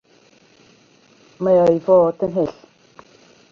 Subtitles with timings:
[1.47, 2.53] Mae o i fod yn hyll.